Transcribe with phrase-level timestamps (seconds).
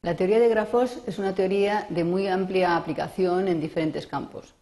[0.00, 4.54] La teoría de grafos es una teoría de muy amplia aplicación en diferentes campos.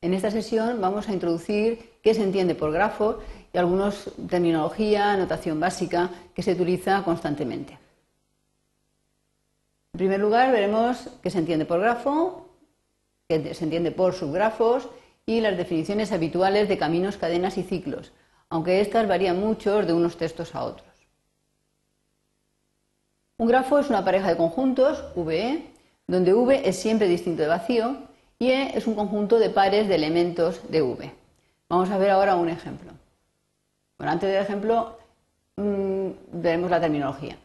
[0.00, 3.20] En esta sesión vamos a introducir qué se entiende por grafo
[3.52, 7.78] y algunos terminología, notación básica que se utiliza constantemente.
[9.92, 12.48] En primer lugar, veremos qué se entiende por grafo,
[13.28, 14.88] qué se entiende por subgrafos
[15.26, 18.12] y las definiciones habituales de caminos, cadenas y ciclos,
[18.48, 20.87] aunque estas varían mucho de unos textos a otros.
[23.40, 25.64] Un grafo es una pareja de conjuntos, VE,
[26.08, 27.96] donde V es siempre distinto de vacío
[28.40, 31.12] y E es un conjunto de pares de elementos de V.
[31.68, 32.90] Vamos a ver ahora un ejemplo.
[33.96, 34.98] Bueno, antes del ejemplo
[35.54, 37.38] mmm, veremos la terminología.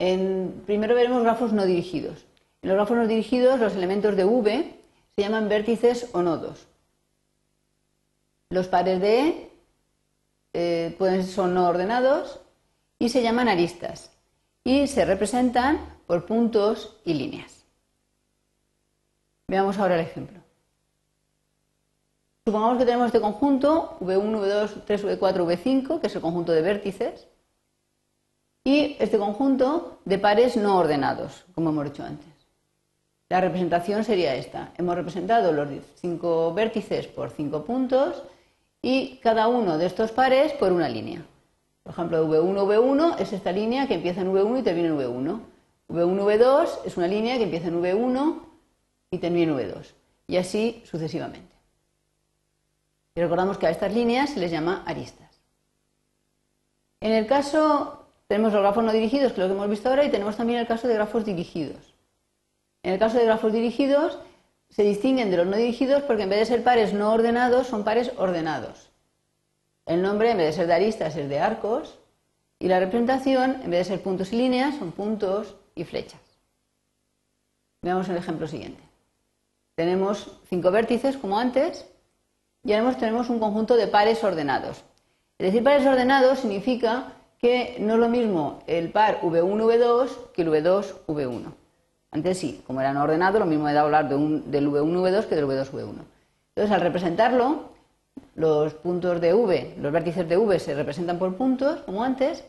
[0.00, 2.26] En, primero veremos grafos no dirigidos.
[2.62, 4.74] En los grafos no dirigidos los elementos de V
[5.14, 6.66] se llaman vértices o nodos.
[8.50, 9.50] Los pares de E
[10.54, 12.40] eh, pueden, son no ordenados
[12.98, 14.10] y se llaman aristas
[14.68, 17.64] y se representan por puntos y líneas.
[19.48, 20.40] Veamos ahora el ejemplo.
[22.44, 26.60] Supongamos que tenemos este conjunto V1, V2, 3, V4, V5, que es el conjunto de
[26.60, 27.28] vértices,
[28.62, 32.28] y este conjunto de pares no ordenados, como hemos dicho antes.
[33.30, 34.74] La representación sería esta.
[34.76, 38.22] Hemos representado los cinco vértices por cinco puntos
[38.82, 41.24] y cada uno de estos pares por una línea.
[41.88, 45.40] Por ejemplo, V1, V1 es esta línea que empieza en V1 y termina en V1.
[45.88, 48.42] V1, V2 es una línea que empieza en V1
[49.10, 49.94] y termina en V2.
[50.26, 51.50] Y así sucesivamente.
[53.14, 55.40] Y recordamos que a estas líneas se les llama aristas.
[57.00, 60.04] En el caso, tenemos los grafos no dirigidos, que es lo que hemos visto ahora,
[60.04, 61.94] y tenemos también el caso de grafos dirigidos.
[62.82, 64.18] En el caso de grafos dirigidos,
[64.68, 67.82] se distinguen de los no dirigidos porque en vez de ser pares no ordenados, son
[67.82, 68.87] pares ordenados.
[69.88, 71.98] El nombre, en vez de ser de aristas, es de arcos.
[72.58, 76.20] Y la representación, en vez de ser puntos y líneas, son puntos y flechas.
[77.80, 78.82] Veamos el ejemplo siguiente.
[79.76, 81.86] Tenemos cinco vértices, como antes,
[82.64, 84.84] y además tenemos un conjunto de pares ordenados.
[85.38, 90.48] Es decir, pares ordenados significa que no es lo mismo el par V1-V2 que el
[90.48, 91.54] V2-V1.
[92.10, 95.46] Antes sí, como eran ordenados, lo mismo era hablar de un, del V1-V2 que del
[95.46, 96.04] V2-V1.
[96.54, 97.77] Entonces, al representarlo,
[98.34, 102.44] los puntos de V, los vértices de V se representan por puntos, como antes,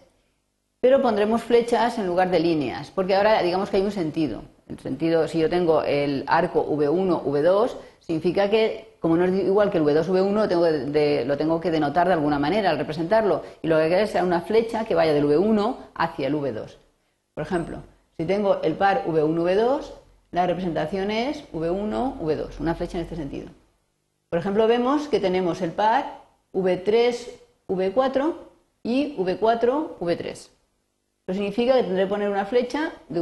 [0.82, 4.44] pero pondremos flechas en lugar de líneas, porque ahora digamos que hay un sentido.
[4.68, 9.72] El sentido, si yo tengo el arco V1, V2, significa que, como no es igual
[9.72, 10.68] que el V2, V1, lo tengo,
[11.28, 13.42] lo tengo que denotar de alguna manera al representarlo.
[13.62, 16.78] Y lo que quiero es una flecha que vaya del V1 hacia el V2.
[17.34, 17.78] Por ejemplo,
[18.18, 19.92] si tengo el par V1, V2,
[20.32, 23.50] la representación es V1, V2, una flecha en este sentido.
[24.30, 26.22] Por ejemplo, vemos que tenemos el par
[26.54, 27.30] V3,
[27.68, 28.36] V4
[28.84, 30.32] y V4, V3.
[30.32, 30.50] Eso
[31.34, 33.22] significa que tendré que poner una flecha de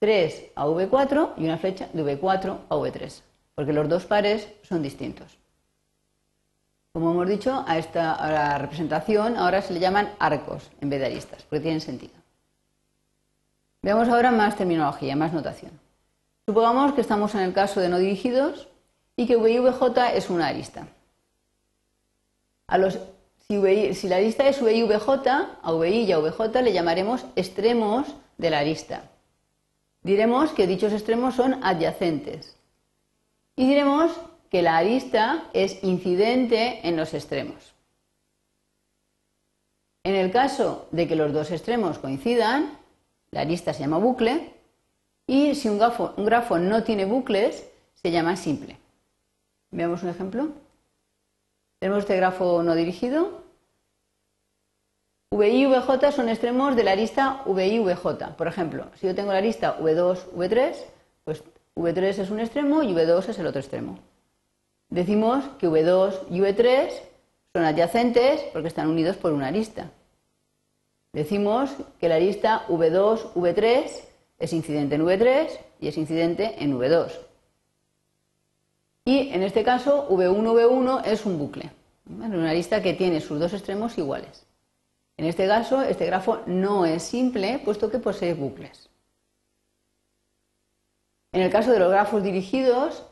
[0.00, 3.22] V3 a V4 y una flecha de V4 a V3,
[3.54, 5.38] porque los dos pares son distintos.
[6.92, 11.42] Como hemos dicho, a esta representación ahora se le llaman arcos en vez de aristas,
[11.44, 12.14] porque tienen sentido.
[13.82, 15.72] Veamos ahora más terminología, más notación.
[16.46, 18.68] Supongamos que estamos en el caso de no dirigidos
[19.18, 20.86] y que VI-VJ es una arista.
[23.48, 25.26] Si, la arista es VI-VJ,
[25.60, 28.06] a VI y a VJ le llamaremos extremos
[28.36, 29.10] de la arista.
[30.02, 32.56] Diremos que dichos extremos son adyacentes.
[33.56, 34.12] Y diremos
[34.50, 37.74] que la arista es incidente en los extremos.
[40.04, 42.78] En el caso de que los dos extremos coincidan,
[43.32, 44.54] la arista se llama bucle
[45.26, 47.64] y si un grafo no tiene bucles,
[47.94, 48.78] se llama simple.
[49.70, 50.48] Veamos un ejemplo.
[51.78, 53.42] Tenemos este grafo no dirigido.
[55.30, 58.36] VI y VJ son extremos de la arista VI y VJ.
[58.36, 60.74] Por ejemplo, si yo tengo la arista V2, V3,
[61.24, 61.44] pues
[61.76, 63.98] V3 es un extremo y V2 es el otro extremo.
[64.88, 66.90] Decimos que V2 y V3
[67.52, 69.90] son adyacentes porque están unidos por una arista.
[71.12, 73.90] Decimos que la arista V2, V3
[74.38, 75.50] es incidente en V3
[75.80, 77.27] y es incidente en V2.
[79.08, 81.70] Y en este caso, V1, V1 es un bucle,
[82.10, 84.44] una lista que tiene sus dos extremos iguales.
[85.16, 88.90] En este caso, este grafo no es simple, puesto que posee bucles.
[91.32, 93.06] En el caso de los grafos dirigidos,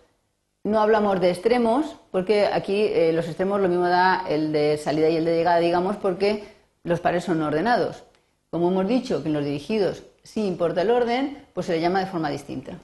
[0.64, 5.08] no hablamos de extremos, porque aquí eh, los extremos lo mismo da el de salida
[5.08, 6.44] y el de llegada, digamos, porque
[6.82, 8.04] los pares son ordenados.
[8.50, 12.00] Como hemos dicho que en los dirigidos sí importa el orden, pues se le llama
[12.00, 12.78] de forma distinta.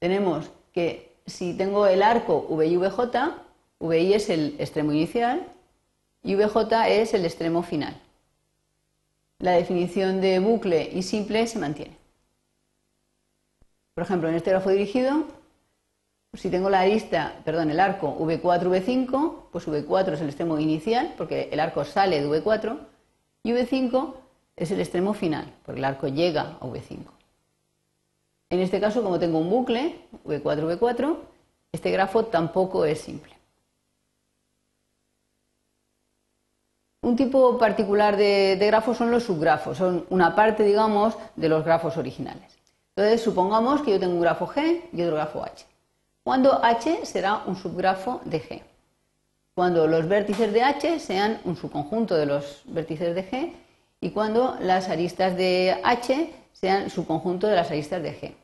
[0.00, 3.00] Tenemos que si tengo el arco VI VJ,
[3.80, 5.46] VI es el extremo inicial
[6.22, 7.96] y VJ es el extremo final.
[9.38, 11.96] La definición de bucle y simple se mantiene.
[13.94, 15.24] Por ejemplo, en este grafo dirigido,
[16.34, 21.14] si tengo la arista, perdón, el arco V4, V5, pues V4 es el extremo inicial,
[21.16, 22.78] porque el arco sale de V4,
[23.42, 24.14] y V5
[24.56, 27.19] es el extremo final, porque el arco llega a V5.
[28.50, 31.16] En este caso, como tengo un bucle, V4, V4,
[31.72, 33.32] este grafo tampoco es simple.
[37.02, 41.64] Un tipo particular de, de grafos son los subgrafos, son una parte, digamos, de los
[41.64, 42.58] grafos originales.
[42.96, 45.64] Entonces, supongamos que yo tengo un grafo G y otro grafo H.
[46.24, 48.62] Cuando H será un subgrafo de G.
[49.54, 53.52] Cuando los vértices de H sean un subconjunto de los vértices de G
[54.00, 58.34] y cuando las aristas de H sean subconjunto de las aristas de G.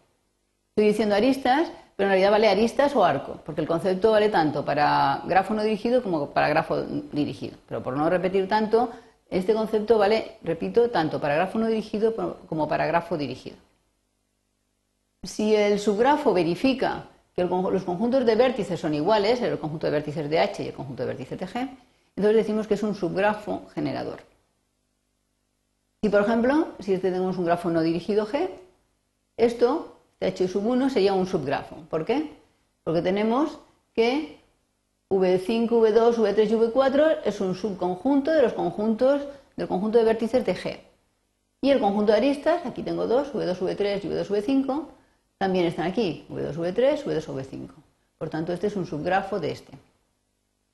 [0.76, 4.62] Estoy diciendo aristas, pero en realidad vale aristas o arco, porque el concepto vale tanto
[4.62, 7.56] para grafo no dirigido como para grafo dirigido.
[7.66, 8.90] Pero por no repetir tanto,
[9.30, 12.14] este concepto vale, repito, tanto para grafo no dirigido
[12.46, 13.56] como para grafo dirigido.
[15.22, 20.28] Si el subgrafo verifica que los conjuntos de vértices son iguales, el conjunto de vértices
[20.28, 21.70] de H y el conjunto de vértices de G,
[22.16, 24.20] entonces decimos que es un subgrafo generador.
[26.02, 28.50] Si, por ejemplo, si este tenemos un grafo no dirigido G,
[29.38, 31.76] esto, H sub 1, sería un subgrafo.
[31.90, 32.32] ¿Por qué?
[32.84, 33.58] Porque tenemos
[33.94, 34.38] que
[35.10, 39.22] V5, V2, V3 y V4 es un subconjunto de los conjuntos
[39.56, 40.80] del conjunto de vértices de G.
[41.60, 44.86] Y el conjunto de aristas, aquí tengo dos, V2, V3 y V2, V5,
[45.38, 47.68] también están aquí, V2, V3, V2, V5.
[48.18, 49.72] Por tanto, este es un subgrafo de este.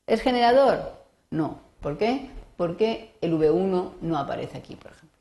[0.06, 0.92] ¿Es generador?
[1.30, 1.60] No.
[1.80, 2.30] ¿Por qué?
[2.56, 5.18] Porque el V1 no aparece aquí, por ejemplo.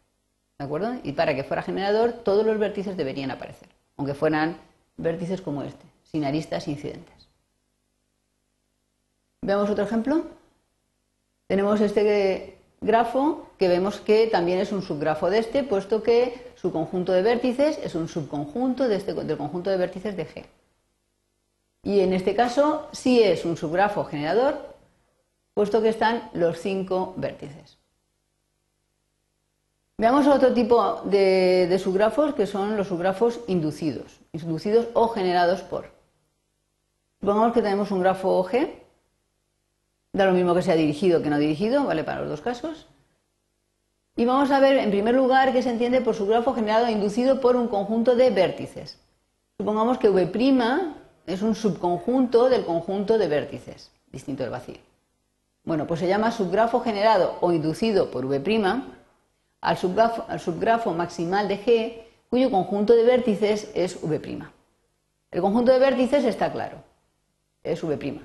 [0.60, 0.94] ¿De acuerdo?
[1.04, 3.70] Y para que fuera generador, todos los vértices deberían aparecer,
[4.02, 4.58] aunque fueran
[4.98, 7.30] vértices como este, sin aristas incidentes.
[9.44, 10.24] Veamos otro ejemplo.
[11.46, 16.72] Tenemos este grafo que vemos que también es un subgrafo de este, puesto que su
[16.72, 20.46] conjunto de vértices es un subconjunto de este, del conjunto de vértices de G.
[21.84, 24.76] Y en este caso sí es un subgrafo generador,
[25.54, 27.78] puesto que están los cinco vértices.
[30.02, 35.92] Veamos otro tipo de, subgrafos que son los subgrafos inducidos, inducidos o generados por.
[37.20, 38.72] Supongamos que tenemos un grafo G
[40.12, 42.88] Da lo mismo que sea dirigido que no dirigido, vale para los dos casos.
[44.16, 47.40] Y vamos a ver, en primer lugar, qué se entiende por subgrafo generado e inducido
[47.40, 48.98] por un conjunto de vértices.
[49.60, 50.32] Supongamos que V'
[51.28, 54.80] es un subconjunto del conjunto de vértices, distinto del vacío.
[55.64, 58.40] Bueno, pues se llama subgrafo generado o inducido por V'
[59.62, 64.44] al subgrafo, al subgrafo maximal de G, cuyo conjunto de vértices es V'.
[65.32, 66.84] El conjunto de vértices está claro,
[67.64, 68.22] es V'.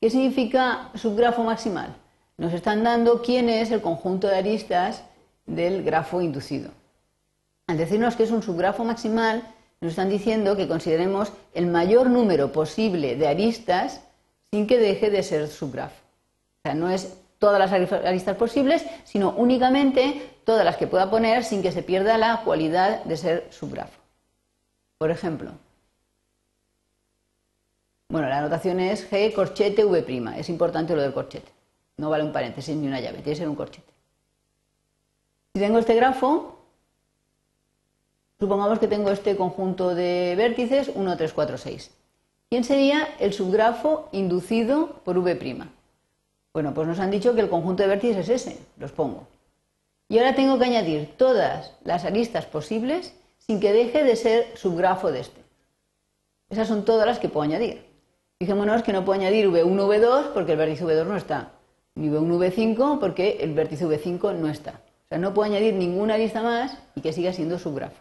[0.00, 1.96] ¿Qué significa subgrafo maximal?
[2.38, 5.04] Nos están dando quién es el conjunto de aristas
[5.46, 6.70] del grafo inducido.
[7.66, 9.42] Al decirnos que es un subgrafo maximal,
[9.80, 14.02] nos están diciendo que consideremos el mayor número posible de aristas
[14.52, 15.96] sin que deje de ser subgrafo.
[16.58, 21.44] O sea, no es todas las aristas posibles, sino únicamente todas las que pueda poner
[21.44, 24.00] sin que se pierda la cualidad de ser subgrafo.
[24.98, 25.50] Por ejemplo,
[28.08, 30.38] bueno, la anotación es G corchete V'.
[30.38, 31.52] Es importante lo del corchete.
[31.98, 33.92] No vale un paréntesis ni una llave, tiene que ser un corchete.
[35.54, 36.58] Si tengo este grafo,
[38.38, 41.90] supongamos que tengo este conjunto de vértices 1, 3, 4, 6.
[42.48, 45.75] ¿Quién sería el subgrafo inducido por V'?
[46.56, 49.28] Bueno, pues nos han dicho que el conjunto de vértices es ese, los pongo.
[50.08, 55.12] Y ahora tengo que añadir todas las aristas posibles sin que deje de ser subgrafo
[55.12, 55.42] de este.
[56.48, 57.84] Esas son todas las que puedo añadir.
[58.38, 61.50] Fijémonos que no puedo añadir V1, V2 porque el vértice V2 no está,
[61.94, 64.80] ni V1, V5 porque el vértice V5 no está.
[65.04, 68.00] O sea, no puedo añadir ninguna arista más y que siga siendo subgrafo.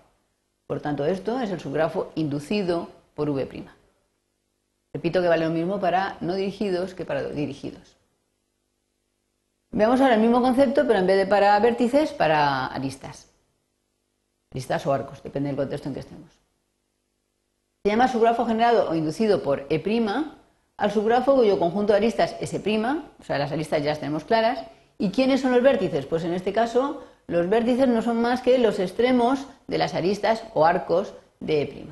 [0.66, 3.66] Por tanto, esto es el subgrafo inducido por V'.
[4.94, 7.98] Repito que vale lo mismo para no dirigidos que para dirigidos.
[9.76, 13.28] Veamos ahora el mismo concepto, pero en vez de para vértices, para aristas.
[14.54, 16.32] Aristas o arcos, depende del contexto en que estemos.
[17.84, 19.84] Se llama subgrafo generado o inducido por E'
[20.78, 22.86] al subgrafo cuyo conjunto de aristas es E',
[23.20, 24.64] o sea, las aristas ya las tenemos claras.
[24.98, 26.06] ¿Y quiénes son los vértices?
[26.06, 30.46] Pues en este caso, los vértices no son más que los extremos de las aristas
[30.54, 31.88] o arcos de E'.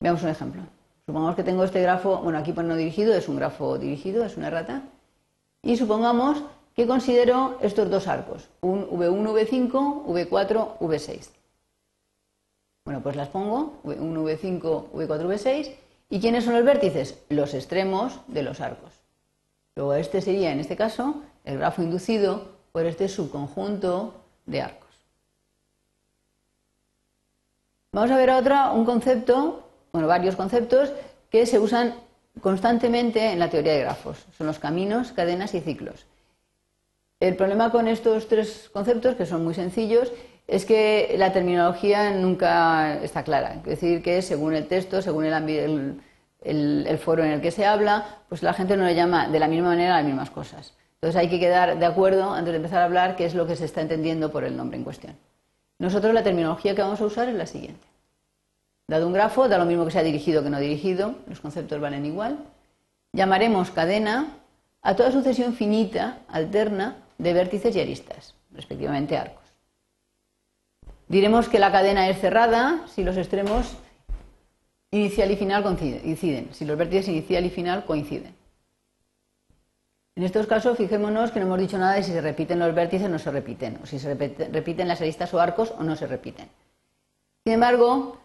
[0.00, 0.60] Veamos un ejemplo.
[1.06, 4.36] Supongamos que tengo este grafo, bueno, aquí por no dirigido, es un grafo dirigido, es
[4.36, 4.82] una rata.
[5.66, 6.44] Y supongamos
[6.76, 11.28] que considero estos dos arcos, un V1, V5, V4, V6.
[12.84, 15.74] Bueno, pues las pongo, V1, V5, V4, V6.
[16.08, 17.18] ¿Y quiénes son los vértices?
[17.30, 18.92] Los extremos de los arcos.
[19.74, 24.14] Luego este sería, en este caso, el grafo inducido por este subconjunto
[24.46, 24.94] de arcos.
[27.90, 30.92] Vamos a ver ahora un concepto, bueno, varios conceptos
[31.28, 32.05] que se usan
[32.40, 34.26] constantemente en la teoría de grafos.
[34.36, 36.06] Son los caminos, cadenas y ciclos.
[37.18, 40.12] El problema con estos tres conceptos, que son muy sencillos,
[40.46, 43.54] es que la terminología nunca está clara.
[43.64, 46.00] Es decir, que según el texto, según el,
[46.42, 49.48] el, foro en el que se habla, pues la gente no le llama de la
[49.48, 50.74] misma manera a las mismas cosas.
[50.96, 53.56] Entonces hay que quedar de acuerdo antes de empezar a hablar qué es lo que
[53.56, 55.16] se está entendiendo por el nombre en cuestión.
[55.78, 57.86] Nosotros la terminología que vamos a usar es la siguiente.
[58.88, 62.06] Dado un grafo, da lo mismo que sea dirigido que no dirigido, los conceptos valen
[62.06, 62.38] igual.
[63.12, 64.28] Llamaremos cadena
[64.82, 69.42] a toda sucesión finita, alterna, de vértices y aristas, respectivamente arcos.
[71.08, 73.76] Diremos que la cadena es cerrada si los extremos
[74.90, 78.34] inicial y final coinciden, si los vértices inicial y final coinciden.
[80.14, 83.06] En estos casos, fijémonos que no hemos dicho nada de si se repiten los vértices
[83.06, 86.06] o no se repiten, o si se repiten las aristas o arcos o no se
[86.06, 86.48] repiten.
[87.44, 88.18] Sin embargo,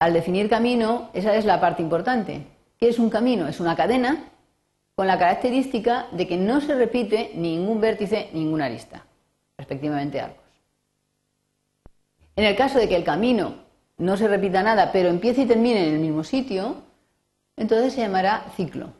[0.00, 2.46] al definir camino, esa es la parte importante.
[2.78, 3.46] ¿Qué es un camino?
[3.46, 4.24] Es una cadena
[4.96, 9.04] con la característica de que no se repite ningún vértice, ninguna arista,
[9.58, 10.44] respectivamente arcos.
[12.34, 13.56] En el caso de que el camino
[13.98, 16.76] no se repita nada, pero empiece y termine en el mismo sitio,
[17.56, 18.94] entonces se llamará ciclo.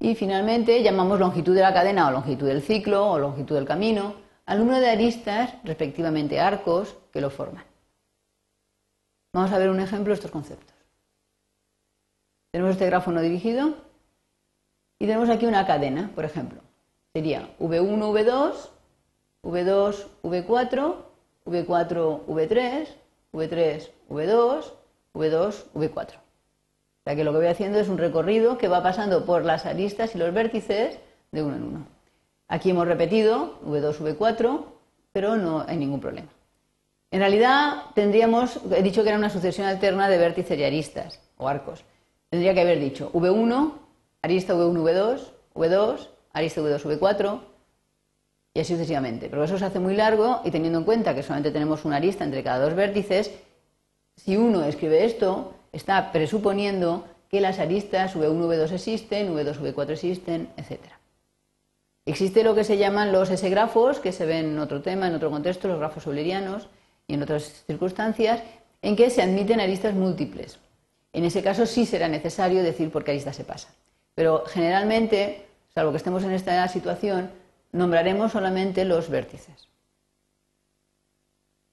[0.00, 4.14] Y finalmente llamamos longitud de la cadena o longitud del ciclo o longitud del camino
[4.46, 7.71] al número de aristas, respectivamente arcos, que lo forman.
[9.32, 10.74] Vamos a ver un ejemplo de estos conceptos.
[12.50, 13.74] Tenemos este grafo no dirigido
[14.98, 16.60] y tenemos aquí una cadena, por ejemplo.
[17.14, 18.68] Sería V1, V2,
[19.42, 20.94] V2, V4,
[21.46, 22.88] V4, V3,
[23.32, 24.72] V3, V2,
[25.14, 26.16] V2, V4.
[27.02, 29.64] O sea que lo que voy haciendo es un recorrido que va pasando por las
[29.64, 30.98] aristas y los vértices
[31.32, 31.86] de uno en uno.
[32.48, 34.64] Aquí hemos repetido V2, V4,
[35.14, 36.28] pero no hay ningún problema.
[37.12, 41.46] En realidad tendríamos, he dicho que era una sucesión alterna de vértices y aristas o
[41.46, 41.84] arcos.
[42.30, 43.74] Tendría que haber dicho V1,
[44.22, 45.20] arista V1, V2,
[45.54, 47.40] V2, arista V2, V4
[48.54, 49.28] y así sucesivamente.
[49.28, 52.24] Pero eso se hace muy largo y teniendo en cuenta que solamente tenemos una arista
[52.24, 53.30] entre cada dos vértices,
[54.16, 60.48] si uno escribe esto, está presuponiendo que las aristas V1, V2 existen, V2, V4 existen,
[60.56, 60.80] etc.
[62.06, 65.30] Existe lo que se llaman los S-grafos, que se ven en otro tema, en otro
[65.30, 66.68] contexto, los grafos eulerianos
[67.12, 68.42] y en otras circunstancias,
[68.80, 70.58] en que se admiten aristas múltiples.
[71.12, 73.68] En ese caso sí será necesario decir por qué arista se pasa.
[74.14, 77.30] Pero generalmente, salvo que estemos en esta situación,
[77.70, 79.68] nombraremos solamente los vértices.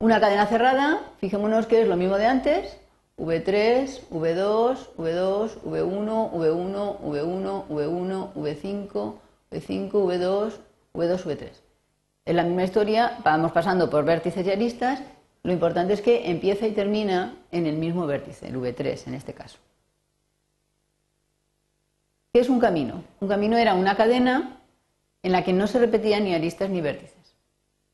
[0.01, 2.77] Una cadena cerrada, fijémonos que es lo mismo de antes,
[3.17, 9.13] V3, V2, V2, V1, V1, V1, V1, V5,
[9.51, 10.53] V5, V2,
[10.93, 11.49] V2, V3.
[12.25, 15.01] En la misma historia vamos pasando por vértices y aristas
[15.43, 19.33] lo importante es que empieza y termina en el mismo vértice, el V3 en este
[19.33, 19.57] caso.
[22.33, 23.03] ¿Qué es un camino?
[23.21, 24.61] Un camino era una cadena
[25.23, 27.35] en la que no se repetían ni aristas ni vértices.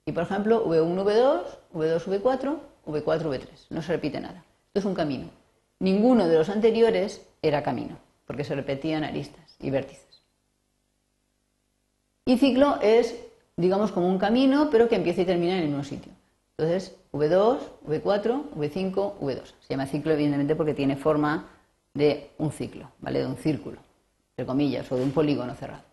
[0.06, 1.42] Y por ejemplo, V1, V2,
[1.74, 3.48] V2, V4, V4, V3.
[3.70, 4.44] No se repite nada.
[4.68, 5.30] Esto es un camino.
[5.80, 10.24] Ninguno de los anteriores era camino, porque se repetían aristas y vértices.
[12.26, 13.16] Y ciclo es,
[13.56, 16.12] digamos, como un camino, pero que empieza y termina en el mismo sitio.
[16.58, 19.44] Entonces, V2, V4, V5, V2.
[19.60, 21.50] Se llama ciclo, evidentemente, porque tiene forma
[21.94, 23.20] de un ciclo, ¿vale?
[23.20, 23.80] De un círculo,
[24.32, 25.84] entre comillas, o de un polígono cerrado.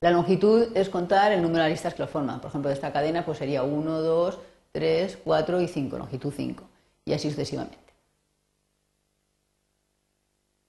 [0.00, 2.40] La longitud es contar el número de aristas que lo forman.
[2.40, 4.38] Por ejemplo, de esta cadena pues sería 1, 2,
[4.70, 6.64] 3, 4 y 5, longitud 5,
[7.04, 7.78] y así sucesivamente.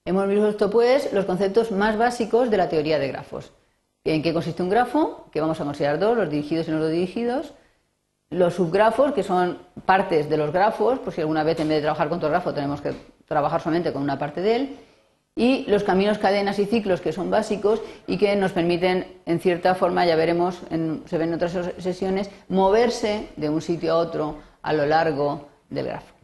[0.04, 3.52] Hemos visto, pues, los conceptos más básicos de la teoría de grafos.
[4.02, 5.26] ¿En qué consiste un grafo?
[5.30, 7.52] Que vamos a considerar dos, los dirigidos y no los dirigidos
[8.30, 11.82] los subgrafos, que son partes de los grafos, pues si alguna vez en vez de
[11.82, 12.92] trabajar con todo grafo tenemos que
[13.26, 14.76] trabajar solamente con una parte de él,
[15.36, 19.74] y los caminos, cadenas y ciclos, que son básicos y que nos permiten, en cierta
[19.74, 20.60] forma, ya veremos,
[21.06, 25.86] se ven en otras sesiones, moverse de un sitio a otro a lo largo del
[25.86, 26.14] grafo.